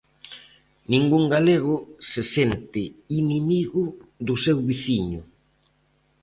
[0.93, 1.75] Ningún galego
[2.11, 2.83] se sente
[3.21, 3.85] inimigo
[4.27, 5.21] do seu veciño.